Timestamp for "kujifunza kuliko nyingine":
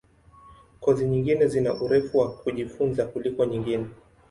2.37-3.85